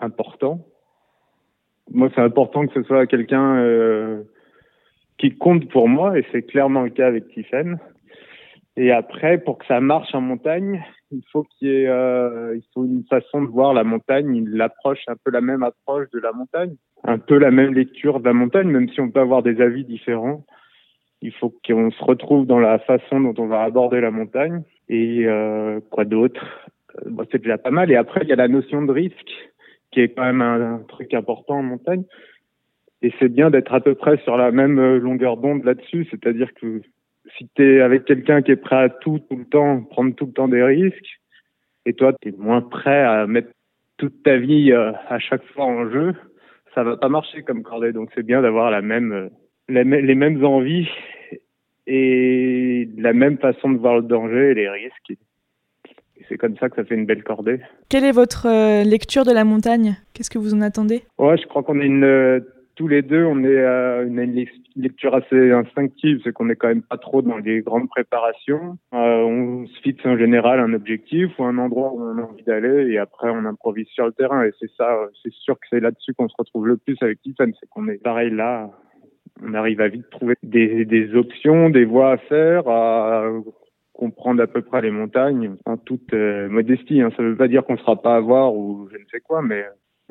important. 0.00 0.60
Moi, 1.90 2.10
c'est 2.14 2.20
important 2.20 2.66
que 2.66 2.74
ce 2.74 2.82
soit 2.86 3.06
quelqu'un 3.06 3.56
euh, 3.56 4.22
qui 5.18 5.36
compte 5.36 5.68
pour 5.68 5.88
moi, 5.88 6.18
et 6.18 6.24
c'est 6.32 6.42
clairement 6.42 6.82
le 6.82 6.90
cas 6.90 7.06
avec 7.06 7.28
Tiffen. 7.28 7.78
Et 8.76 8.92
après, 8.92 9.38
pour 9.38 9.58
que 9.58 9.66
ça 9.66 9.80
marche 9.80 10.14
en 10.14 10.20
montagne, 10.20 10.84
il 11.10 11.22
faut 11.32 11.44
qu'il 11.44 11.68
y 11.68 11.72
ait, 11.72 11.88
euh, 11.88 12.54
il 12.54 12.62
faut 12.74 12.84
une 12.84 13.04
façon 13.10 13.42
de 13.42 13.48
voir 13.48 13.74
la 13.74 13.82
montagne, 13.82 14.36
une 14.36 14.60
approche, 14.60 15.00
un 15.08 15.16
peu 15.16 15.30
la 15.30 15.40
même 15.40 15.62
approche 15.62 16.08
de 16.10 16.20
la 16.20 16.32
montagne, 16.32 16.74
un 17.04 17.18
peu 17.18 17.38
la 17.38 17.50
même 17.50 17.74
lecture 17.74 18.20
de 18.20 18.26
la 18.26 18.32
montagne, 18.32 18.68
même 18.68 18.88
si 18.90 19.00
on 19.00 19.10
peut 19.10 19.20
avoir 19.20 19.42
des 19.42 19.60
avis 19.60 19.84
différents. 19.84 20.44
Il 21.22 21.32
faut 21.32 21.52
qu'on 21.66 21.90
se 21.90 22.04
retrouve 22.04 22.46
dans 22.46 22.60
la 22.60 22.78
façon 22.78 23.20
dont 23.20 23.34
on 23.38 23.48
va 23.48 23.62
aborder 23.62 24.00
la 24.00 24.12
montagne. 24.12 24.62
Et 24.88 25.26
euh, 25.26 25.80
quoi 25.90 26.04
d'autre? 26.04 26.44
Bon, 27.06 27.24
C'est 27.32 27.38
déjà 27.38 27.58
pas 27.58 27.70
mal. 27.70 27.90
Et 27.90 27.96
après, 27.96 28.20
il 28.22 28.28
y 28.28 28.32
a 28.32 28.36
la 28.36 28.48
notion 28.48 28.82
de 28.82 28.92
risque, 28.92 29.32
qui 29.90 30.00
est 30.00 30.08
quand 30.10 30.24
même 30.24 30.42
un, 30.42 30.80
truc 30.88 31.14
important 31.14 31.58
en 31.58 31.62
montagne. 31.62 32.04
Et 33.02 33.12
c'est 33.18 33.28
bien 33.28 33.50
d'être 33.50 33.72
à 33.72 33.80
peu 33.80 33.94
près 33.94 34.18
sur 34.18 34.36
la 34.36 34.50
même 34.50 34.96
longueur 34.96 35.36
d'onde 35.36 35.64
là-dessus, 35.64 36.06
c'est-à-dire 36.10 36.52
que 36.54 36.82
si 37.36 37.48
tu 37.54 37.76
es 37.76 37.80
avec 37.80 38.04
quelqu'un 38.04 38.42
qui 38.42 38.52
est 38.52 38.56
prêt 38.56 38.76
à 38.76 38.88
tout, 38.88 39.20
tout 39.28 39.36
le 39.36 39.44
temps, 39.44 39.82
prendre 39.82 40.14
tout 40.14 40.26
le 40.26 40.32
temps 40.32 40.48
des 40.48 40.62
risques, 40.62 41.20
et 41.86 41.94
toi, 41.94 42.12
tu 42.20 42.28
es 42.28 42.32
moins 42.32 42.60
prêt 42.60 43.02
à 43.02 43.26
mettre 43.26 43.50
toute 43.98 44.22
ta 44.22 44.36
vie 44.36 44.72
euh, 44.72 44.92
à 45.08 45.18
chaque 45.18 45.44
fois 45.52 45.64
en 45.64 45.90
jeu, 45.90 46.14
ça 46.74 46.82
va 46.82 46.96
pas 46.96 47.08
marcher 47.08 47.42
comme 47.42 47.62
cordée. 47.62 47.92
Donc 47.92 48.10
c'est 48.14 48.24
bien 48.24 48.42
d'avoir 48.42 48.70
la 48.70 48.82
même, 48.82 49.12
euh, 49.12 49.28
les, 49.68 49.84
mêmes 49.84 50.44
envies 50.44 50.88
et 51.86 52.88
la 52.96 53.12
même 53.12 53.38
façon 53.38 53.70
de 53.70 53.78
voir 53.78 53.96
le 53.96 54.02
danger 54.02 54.50
et 54.50 54.54
les 54.54 54.68
risques. 54.68 55.18
Et 56.18 56.24
c'est 56.28 56.36
comme 56.36 56.56
ça 56.56 56.68
que 56.68 56.76
ça 56.76 56.84
fait 56.84 56.94
une 56.94 57.06
belle 57.06 57.22
cordée. 57.22 57.60
Quelle 57.88 58.04
est 58.04 58.12
votre 58.12 58.46
euh, 58.46 58.84
lecture 58.84 59.24
de 59.24 59.32
la 59.32 59.44
montagne? 59.44 59.96
Qu'est-ce 60.14 60.30
que 60.30 60.38
vous 60.38 60.54
en 60.54 60.60
attendez? 60.60 61.02
Ouais, 61.18 61.36
je 61.36 61.46
crois 61.46 61.62
qu'on 61.62 61.80
a 61.80 61.84
une 61.84 62.42
tous 62.78 62.86
les 62.86 63.02
deux, 63.02 63.24
on 63.24 63.42
est 63.42 63.58
euh, 63.58 64.06
une, 64.06 64.46
lecture 64.76 65.12
assez 65.12 65.50
instinctive, 65.50 66.20
c'est 66.22 66.32
qu'on 66.32 66.48
est 66.48 66.54
quand 66.54 66.68
même 66.68 66.82
pas 66.82 66.96
trop 66.96 67.22
dans 67.22 67.38
les 67.38 67.60
grandes 67.60 67.88
préparations. 67.88 68.78
Euh, 68.94 69.24
on 69.24 69.66
se 69.66 69.80
fixe 69.80 70.06
en 70.06 70.16
général 70.16 70.60
un 70.60 70.72
objectif 70.72 71.36
ou 71.40 71.44
un 71.44 71.58
endroit 71.58 71.92
où 71.92 72.00
on 72.00 72.18
a 72.18 72.22
envie 72.22 72.44
d'aller 72.44 72.92
et 72.92 72.98
après 72.98 73.30
on 73.30 73.44
improvise 73.46 73.88
sur 73.88 74.06
le 74.06 74.12
terrain. 74.12 74.44
Et 74.44 74.52
c'est 74.60 74.70
ça, 74.76 74.96
c'est 75.24 75.32
sûr 75.32 75.56
que 75.56 75.66
c'est 75.70 75.80
là-dessus 75.80 76.14
qu'on 76.14 76.28
se 76.28 76.36
retrouve 76.38 76.68
le 76.68 76.76
plus 76.76 76.96
avec 77.00 77.20
Tiffany, 77.20 77.52
c'est 77.58 77.68
qu'on 77.68 77.88
est 77.88 78.00
pareil 78.00 78.30
là. 78.30 78.70
On 79.44 79.54
arrive 79.54 79.80
à 79.80 79.88
vite 79.88 80.08
trouver 80.10 80.36
des, 80.44 80.84
des 80.84 81.16
options, 81.16 81.70
des 81.70 81.84
voies 81.84 82.12
à 82.12 82.16
faire, 82.18 82.68
à 82.68 83.28
comprendre 83.98 84.40
à 84.42 84.46
peu 84.46 84.62
près 84.62 84.80
les 84.80 84.92
montagnes 84.92 85.56
en 85.66 85.76
toute 85.76 86.14
euh, 86.14 86.48
modestie. 86.48 87.02
Hein. 87.02 87.10
Ça 87.16 87.22
veut 87.22 87.36
pas 87.36 87.48
dire 87.48 87.64
qu'on 87.64 87.76
sera 87.76 88.00
pas 88.00 88.16
à 88.16 88.20
voir 88.20 88.54
ou 88.54 88.88
je 88.92 88.96
ne 88.96 89.04
sais 89.10 89.20
quoi, 89.20 89.42
mais 89.42 89.64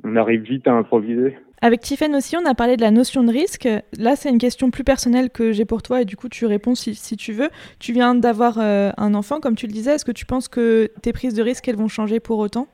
on 0.04 0.16
arrive 0.18 0.42
vite 0.42 0.68
à 0.68 0.74
improviser. 0.74 1.38
Avec 1.62 1.80
Tiffen 1.80 2.14
aussi, 2.14 2.36
on 2.38 2.46
a 2.46 2.54
parlé 2.54 2.76
de 2.76 2.82
la 2.82 2.92
notion 2.92 3.24
de 3.24 3.32
risque. 3.32 3.68
Là, 3.98 4.16
c'est 4.16 4.30
une 4.30 4.38
question 4.38 4.70
plus 4.70 4.84
personnelle 4.84 5.32
que 5.32 5.54
j'ai 5.54 5.66
pour 5.66 5.82
toi 5.82 6.02
et 6.02 6.06
du 6.06 6.18
coup, 6.18 6.30
tu 6.30 6.46
réponds 6.46 6.76
si, 6.76 6.94
si 6.94 7.18
tu 7.18 7.32
veux. 7.32 7.50
Tu 7.80 7.94
viens 7.94 8.14
d'avoir 8.14 8.60
euh, 8.60 8.92
un 8.98 9.16
enfant, 9.16 9.40
comme 9.40 9.56
tu 9.56 9.66
le 9.66 9.72
disais. 9.72 9.96
Est-ce 9.96 10.06
que 10.06 10.12
tu 10.12 10.26
penses 10.26 10.50
que 10.50 10.92
tes 11.02 11.14
prises 11.14 11.34
de 11.34 11.42
risque, 11.42 11.68
elles 11.68 11.78
vont 11.78 11.88
changer 11.88 12.20
pour 12.20 12.38
autant? 12.40 12.68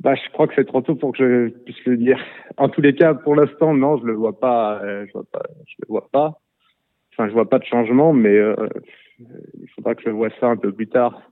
Bah, 0.00 0.14
je 0.16 0.32
crois 0.32 0.48
que 0.48 0.54
c'est 0.56 0.66
trop 0.66 0.80
tôt 0.80 0.96
pour 0.96 1.12
que 1.12 1.18
je 1.18 1.48
puisse 1.64 1.84
le 1.84 1.96
dire. 1.96 2.18
En 2.56 2.68
tous 2.68 2.80
les 2.80 2.94
cas, 2.94 3.14
pour 3.14 3.36
l'instant, 3.36 3.74
non, 3.74 3.98
je 3.98 4.04
le 4.04 4.14
vois 4.14 4.38
pas. 4.40 4.80
Euh, 4.82 5.04
je 5.06 5.12
vois 5.12 5.26
pas. 5.30 5.42
Je 5.68 5.74
le 5.82 5.88
vois 5.88 6.08
pas. 6.10 6.40
Enfin, 7.16 7.28
je 7.28 7.32
vois 7.32 7.48
pas 7.48 7.58
de 7.58 7.64
changement, 7.64 8.12
mais 8.12 8.36
euh, 8.36 8.54
il 9.18 9.68
faudra 9.74 9.94
que 9.94 10.02
je 10.04 10.10
vois 10.10 10.30
ça 10.40 10.48
un 10.48 10.56
peu 10.56 10.72
plus 10.72 10.88
tard. 10.88 11.22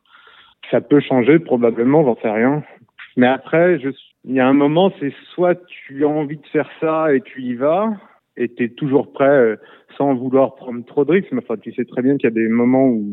Ça 0.71 0.81
peut 0.81 1.01
changer 1.01 1.39
probablement, 1.39 2.05
j'en 2.05 2.17
sais 2.21 2.31
rien. 2.31 2.63
Mais 3.17 3.27
après, 3.27 3.79
je, 3.81 3.91
il 4.25 4.35
y 4.35 4.41
a 4.41 4.47
un 4.47 4.53
moment, 4.53 4.93
c'est 5.01 5.13
soit 5.35 5.61
tu 5.67 6.05
as 6.05 6.09
envie 6.09 6.37
de 6.37 6.47
faire 6.47 6.71
ça 6.81 7.15
et 7.15 7.21
tu 7.21 7.43
y 7.43 7.55
vas, 7.55 7.91
et 8.37 8.49
tu 8.49 8.65
es 8.65 8.69
toujours 8.69 9.13
prêt 9.13 9.27
euh, 9.27 9.57
sans 9.97 10.15
vouloir 10.15 10.55
prendre 10.55 10.85
trop 10.85 11.05
de 11.05 11.13
risques. 11.13 11.33
Enfin, 11.37 11.57
tu 11.57 11.73
sais 11.73 11.85
très 11.85 12.03
bien 12.03 12.17
qu'il 12.17 12.25
y 12.25 12.33
a 12.33 12.35
des 12.35 12.49
moments 12.49 12.87
où 12.87 13.05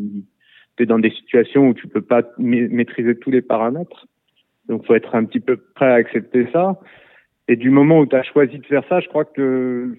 tu 0.77 0.83
es 0.83 0.85
dans 0.85 0.99
des 0.99 1.09
situations 1.09 1.69
où 1.69 1.73
tu 1.73 1.87
peux 1.87 2.01
pas 2.01 2.21
maîtriser 2.37 3.17
tous 3.17 3.31
les 3.31 3.41
paramètres. 3.41 4.05
Donc, 4.67 4.85
faut 4.85 4.93
être 4.95 5.15
un 5.15 5.25
petit 5.25 5.39
peu 5.39 5.57
prêt 5.57 5.87
à 5.87 5.95
accepter 5.95 6.47
ça. 6.53 6.79
Et 7.47 7.55
du 7.55 7.71
moment 7.71 7.99
où 7.99 8.05
tu 8.05 8.15
as 8.15 8.23
choisi 8.23 8.59
de 8.59 8.65
faire 8.65 8.83
ça, 8.87 8.99
je 8.99 9.07
crois 9.07 9.25
que, 9.25 9.95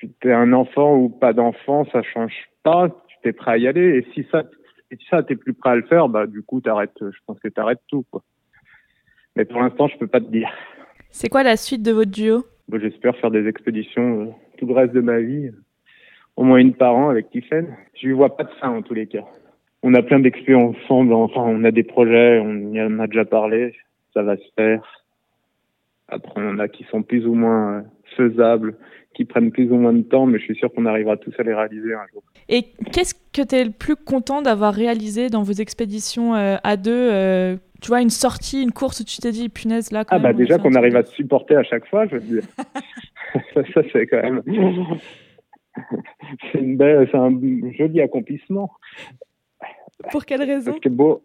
tu 0.00 0.28
es 0.28 0.32
un 0.32 0.52
enfant 0.52 0.96
ou 0.96 1.08
pas 1.08 1.32
d'enfant, 1.32 1.84
ça 1.92 2.02
change 2.02 2.34
pas. 2.62 2.88
Tu 3.08 3.16
t'es 3.22 3.32
prêt 3.32 3.52
à 3.52 3.58
y 3.58 3.66
aller. 3.66 3.98
Et 3.98 4.06
si 4.14 4.26
ça, 4.30 4.44
si 4.92 5.06
ça, 5.10 5.22
t'es 5.22 5.36
plus 5.36 5.54
prêt 5.54 5.70
à 5.70 5.76
le 5.76 5.82
faire, 5.82 6.08
bah, 6.08 6.26
du 6.26 6.42
coup, 6.42 6.60
t'arrêtes, 6.60 6.98
je 7.00 7.18
pense 7.26 7.38
que 7.40 7.48
t'arrêtes 7.48 7.82
tout, 7.88 8.04
quoi. 8.10 8.22
Mais 9.34 9.44
pour 9.44 9.60
l'instant, 9.60 9.88
je 9.88 9.98
peux 9.98 10.06
pas 10.06 10.20
te 10.20 10.30
dire. 10.30 10.50
C'est 11.10 11.28
quoi 11.28 11.42
la 11.42 11.56
suite 11.56 11.82
de 11.82 11.92
votre 11.92 12.10
duo? 12.10 12.44
J'espère 12.72 13.16
faire 13.16 13.30
des 13.30 13.46
expéditions 13.46 14.22
euh, 14.22 14.26
tout 14.58 14.66
le 14.66 14.74
reste 14.74 14.92
de 14.92 15.00
ma 15.00 15.20
vie. 15.20 15.50
Au 16.36 16.42
moins 16.42 16.58
une 16.58 16.74
par 16.74 16.94
an 16.94 17.08
avec 17.10 17.30
Tiffen. 17.30 17.74
Je 17.94 18.06
lui 18.06 18.14
vois 18.14 18.36
pas 18.36 18.44
de 18.44 18.50
fin, 18.60 18.70
en 18.70 18.82
tous 18.82 18.94
les 18.94 19.06
cas 19.06 19.24
on 19.86 19.94
a 19.94 20.02
plein 20.02 20.18
d'expériences 20.18 20.76
ensemble. 20.84 21.12
Enfin, 21.12 21.42
on 21.42 21.62
a 21.62 21.70
des 21.70 21.84
projets, 21.84 22.40
on 22.40 22.72
y 22.72 22.82
en 22.82 22.98
a 22.98 23.06
déjà 23.06 23.24
parlé. 23.24 23.72
Ça 24.14 24.22
va 24.24 24.36
se 24.36 24.48
faire. 24.56 25.04
Après, 26.08 26.40
on 26.44 26.58
a 26.58 26.66
qui 26.66 26.84
sont 26.90 27.02
plus 27.02 27.24
ou 27.24 27.34
moins 27.34 27.78
euh, 27.78 27.82
faisables, 28.16 28.76
qui 29.16 29.24
prennent 29.24 29.50
plus 29.50 29.70
ou 29.72 29.76
moins 29.76 29.94
de 29.94 30.02
temps, 30.02 30.26
mais 30.26 30.38
je 30.38 30.44
suis 30.44 30.56
sûr 30.56 30.70
qu'on 30.72 30.84
arrivera 30.84 31.16
tous 31.16 31.32
à 31.38 31.42
les 31.42 31.54
réaliser 31.54 31.94
un 31.94 32.06
jour. 32.12 32.22
Et 32.50 32.64
qu'est-ce 32.92 33.14
que 33.14 33.42
tu 33.42 33.54
es 33.54 33.64
le 33.64 33.70
plus 33.70 33.96
content 33.96 34.42
d'avoir 34.42 34.74
réalisé 34.74 35.30
dans 35.30 35.42
vos 35.42 35.54
expéditions 35.54 36.34
euh, 36.34 36.56
à 36.62 36.76
deux 36.76 36.92
euh, 36.92 37.56
Tu 37.80 37.88
vois, 37.88 38.02
une 38.02 38.10
sortie, 38.10 38.62
une 38.62 38.72
course 38.72 39.00
où 39.00 39.04
tu 39.04 39.16
t'es 39.16 39.32
dit, 39.32 39.48
punaise, 39.48 39.90
là, 39.90 40.04
quand 40.04 40.16
Ah, 40.16 40.18
bah 40.18 40.34
déjà 40.34 40.58
qu'on 40.58 40.74
arrive 40.74 40.96
à 40.96 41.02
se 41.02 41.14
supporter 41.14 41.56
à 41.56 41.62
chaque 41.62 41.86
fois, 41.86 42.06
je 42.06 42.16
veux 42.16 42.20
dire. 42.20 42.42
ça, 43.54 43.82
c'est 43.90 44.06
quand 44.06 44.22
même. 44.22 44.42
c'est, 46.52 46.58
une 46.58 46.76
belle, 46.76 47.08
c'est 47.10 47.16
un 47.16 47.32
joli 47.78 48.02
accomplissement. 48.02 48.70
Pour 50.10 50.26
quelle 50.26 50.42
raison 50.42 50.72
Parce 50.72 50.80
que 50.80 50.90
bon, 50.90 51.22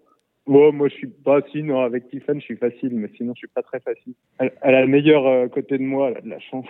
moi 0.47 0.87
je 0.87 0.95
suis 0.95 1.07
pas 1.07 1.41
sinon 1.51 1.81
avec 1.81 2.09
Tiffany 2.09 2.39
je 2.39 2.45
suis 2.45 2.55
facile, 2.55 2.93
mais 2.93 3.09
sinon 3.17 3.33
je 3.35 3.39
suis 3.39 3.47
pas 3.49 3.61
très 3.61 3.81
facile. 3.81 4.13
Elle, 4.39 4.51
a 4.63 4.81
le 4.81 4.87
meilleur 4.87 5.27
euh, 5.27 5.47
côté 5.49 5.77
de 5.77 5.83
moi, 5.83 6.09
elle 6.09 6.17
a 6.17 6.21
de 6.21 6.29
la 6.29 6.39
chance. 6.39 6.65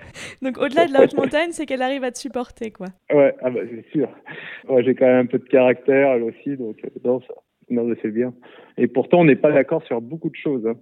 Donc 0.42 0.58
au-delà 0.58 0.86
de 0.86 0.92
la 0.92 1.04
haute 1.04 1.16
montagne, 1.16 1.50
c'est 1.52 1.66
qu'elle 1.66 1.82
arrive 1.82 2.04
à 2.04 2.10
te 2.10 2.18
supporter, 2.18 2.70
quoi. 2.70 2.88
Ouais, 3.12 3.34
ah 3.40 3.50
bah, 3.50 3.60
c'est 3.70 3.90
sûr. 3.90 4.08
Ouais, 4.68 4.82
j'ai 4.84 4.94
quand 4.94 5.06
même 5.06 5.24
un 5.24 5.26
peu 5.26 5.38
de 5.38 5.44
caractère, 5.44 6.12
elle 6.12 6.22
aussi, 6.24 6.56
donc 6.56 6.76
non, 7.04 7.20
ça, 7.20 7.34
non, 7.70 7.94
c'est 8.02 8.10
bien. 8.10 8.34
Et 8.76 8.86
pourtant, 8.86 9.20
on 9.20 9.24
n'est 9.24 9.36
pas 9.36 9.52
d'accord 9.52 9.82
sur 9.84 10.00
beaucoup 10.00 10.30
de 10.30 10.36
choses. 10.36 10.66
Hein. 10.66 10.76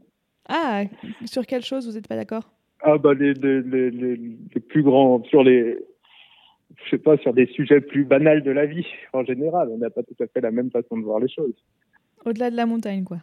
Ah, 0.49 0.85
sur 1.25 1.47
quelle 1.47 1.63
chose 1.63 1.89
vous 1.89 1.95
n'êtes 1.95 2.09
pas 2.09 2.17
d'accord? 2.17 2.51
Ah 2.83 2.99
bah 2.99 3.15
les, 3.15 3.33
les, 3.33 3.63
les, 3.63 3.91
les, 3.91 4.61
plus 4.61 4.83
grands, 4.83 5.23
sur 5.25 5.43
les 5.43 5.79
je 6.85 6.91
sais 6.91 6.99
pas, 6.99 7.17
sur 7.19 7.33
des 7.33 7.47
sujets 7.47 7.81
plus 7.81 8.05
banals 8.05 8.43
de 8.43 8.51
la 8.51 8.67
vie 8.67 8.87
en 9.13 9.25
général. 9.25 9.69
On 9.71 9.79
n'a 9.79 9.91
pas 9.91 10.03
tout 10.03 10.17
à 10.23 10.27
fait 10.27 10.41
la 10.41 10.51
même 10.51 10.71
façon 10.71 10.99
de 10.99 11.05
voir 11.05 11.21
les 11.21 11.29
choses. 11.29 11.55
Au-delà 12.25 12.51
de 12.51 12.57
la 12.57 12.67
montagne, 12.67 13.05
quoi. 13.05 13.19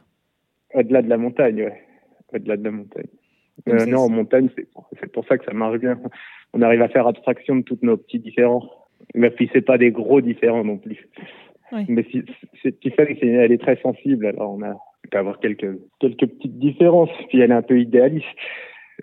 Au-delà 0.73 1.01
de 1.01 1.09
la 1.09 1.17
montagne, 1.17 1.63
ouais. 1.63 1.81
Au-delà 2.33 2.57
de 2.57 2.63
la 2.63 2.71
montagne. 2.71 3.07
Euh, 3.69 3.85
non, 3.85 4.01
en 4.01 4.09
montagne, 4.09 4.49
c'est 4.55 5.11
pour, 5.11 5.25
ça 5.25 5.37
que 5.37 5.45
ça 5.45 5.53
marche 5.53 5.79
bien. 5.79 5.99
On 6.53 6.61
arrive 6.61 6.81
à 6.81 6.89
faire 6.89 7.07
abstraction 7.07 7.55
de 7.57 7.61
tous 7.61 7.79
nos 7.81 7.97
petits 7.97 8.19
différents. 8.19 8.69
Mais 9.15 9.29
puis, 9.29 9.49
c'est 9.53 9.61
pas 9.61 9.77
des 9.77 9.91
gros 9.91 10.21
différents 10.21 10.63
non 10.63 10.77
plus. 10.77 11.07
Oui. 11.71 11.85
Mais 11.87 12.05
si, 12.11 12.23
c'est 12.61 12.79
Tiffany, 12.79 13.17
elle 13.21 13.51
est 13.51 13.61
très 13.61 13.79
sensible, 13.81 14.25
alors 14.25 14.53
on 14.53 14.61
a 14.63 14.75
peut 15.11 15.17
avoir 15.17 15.39
quelques, 15.39 15.77
quelques 15.99 16.27
petites 16.27 16.59
différences. 16.59 17.09
Puis 17.29 17.39
elle 17.39 17.51
est 17.51 17.55
un 17.55 17.61
peu 17.61 17.79
idéaliste. 17.79 18.25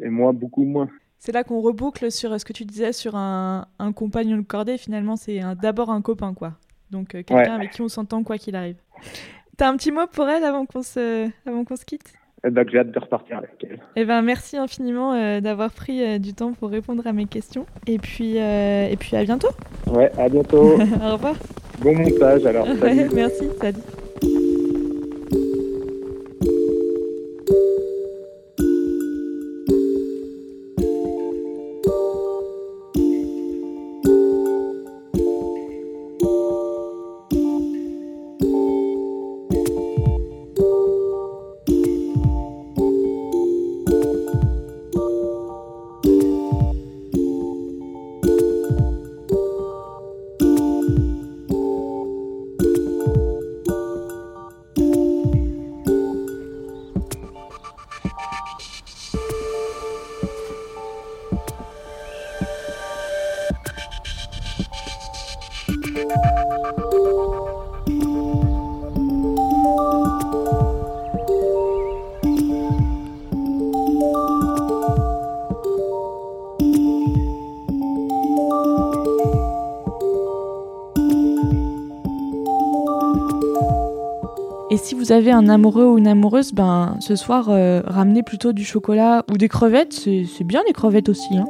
Et 0.03 0.09
moi, 0.09 0.33
beaucoup 0.33 0.65
moins. 0.65 0.89
C'est 1.19 1.33
là 1.33 1.45
qu'on 1.45 1.61
reboucle 1.61 2.11
sur 2.11 2.39
ce 2.41 2.45
que 2.45 2.53
tu 2.53 2.65
disais 2.65 2.93
sur 2.93 3.15
un, 3.15 3.67
compagnon 3.95 4.39
de 4.39 4.43
cordée. 4.43 4.79
Finalement, 4.79 5.17
c'est 5.17 5.41
d'abord 5.61 5.91
un 5.91 6.01
copain, 6.01 6.33
quoi. 6.35 6.55
Donc, 6.91 7.15
euh, 7.15 7.23
quelqu'un 7.23 7.55
avec 7.55 7.71
qui 7.71 7.83
on 7.83 7.89
s'entend 7.89 8.23
quoi 8.25 8.39
qu'il 8.39 8.57
arrive. 8.57 8.77
T'as 9.57 9.69
un 9.69 9.77
petit 9.77 9.93
mot 9.93 10.07
pour 10.11 10.29
elle 10.29 10.43
avant 10.45 10.65
qu'on 10.65 10.83
se, 10.83 11.29
avant 11.47 11.65
qu'on 11.65 11.77
se 11.77 11.85
quitte? 11.85 12.15
Eh 12.47 12.51
ben, 12.51 12.65
J'ai 12.71 12.79
hâte 12.79 12.91
de 12.91 12.99
repartir 12.99 13.39
avec 13.39 13.51
elle. 13.63 13.79
Eh 13.97 14.05
ben, 14.05 14.23
merci 14.23 14.57
infiniment 14.57 15.15
euh, 15.15 15.41
d'avoir 15.41 15.71
pris 15.71 16.03
euh, 16.03 16.19
du 16.19 16.35
temps 16.35 16.53
pour 16.53 16.71
répondre 16.71 17.07
à 17.07 17.13
mes 17.13 17.27
questions. 17.27 17.67
Et 17.87 17.99
puis, 17.99 18.37
et 18.37 18.97
puis 18.99 19.17
à 19.17 19.25
bientôt. 19.25 19.51
Ouais, 19.87 20.11
à 20.19 20.29
bientôt. 20.29 20.75
Au 21.03 21.13
revoir. 21.13 21.37
Bon 21.81 21.95
montage 21.95 22.45
alors. 22.47 22.67
merci, 23.15 23.49
salut. 23.61 23.79
Si 84.91 84.97
vous 84.97 85.13
avez 85.13 85.31
un 85.31 85.49
amoureux 85.49 85.85
ou 85.85 85.99
une 85.99 86.09
amoureuse, 86.09 86.53
ben 86.53 86.97
ce 86.99 87.15
soir, 87.15 87.47
euh, 87.49 87.81
ramenez 87.87 88.25
plutôt 88.25 88.53
du 88.53 88.65
chocolat 88.65 89.25
ou 89.31 89.37
des 89.37 89.47
crevettes. 89.47 89.93
C'est 89.93 90.43
bien 90.43 90.63
les 90.67 90.73
crevettes 90.73 91.09
aussi. 91.09 91.37
Hein. 91.37 91.45